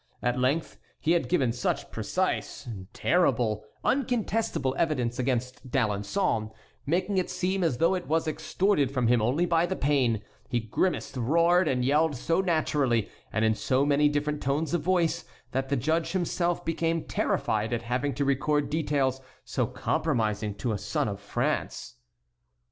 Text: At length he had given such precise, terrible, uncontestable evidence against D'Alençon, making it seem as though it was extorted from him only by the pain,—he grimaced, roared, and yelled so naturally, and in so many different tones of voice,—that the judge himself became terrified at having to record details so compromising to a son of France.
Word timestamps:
At 0.23 0.39
length 0.39 0.79
he 0.99 1.11
had 1.11 1.29
given 1.29 1.53
such 1.53 1.91
precise, 1.91 2.67
terrible, 2.91 3.63
uncontestable 3.85 4.73
evidence 4.75 5.19
against 5.19 5.69
D'Alençon, 5.69 6.49
making 6.87 7.17
it 7.17 7.29
seem 7.29 7.63
as 7.63 7.77
though 7.77 7.93
it 7.93 8.07
was 8.07 8.27
extorted 8.27 8.89
from 8.89 9.05
him 9.05 9.21
only 9.21 9.45
by 9.45 9.67
the 9.67 9.75
pain,—he 9.75 10.59
grimaced, 10.59 11.17
roared, 11.17 11.67
and 11.67 11.85
yelled 11.85 12.15
so 12.15 12.41
naturally, 12.41 13.09
and 13.31 13.45
in 13.45 13.53
so 13.53 13.85
many 13.85 14.09
different 14.09 14.41
tones 14.41 14.73
of 14.73 14.81
voice,—that 14.81 15.69
the 15.69 15.77
judge 15.77 16.13
himself 16.13 16.65
became 16.65 17.03
terrified 17.05 17.71
at 17.71 17.83
having 17.83 18.15
to 18.15 18.25
record 18.25 18.71
details 18.71 19.21
so 19.45 19.67
compromising 19.67 20.55
to 20.55 20.71
a 20.71 20.79
son 20.79 21.07
of 21.07 21.19
France. 21.19 21.97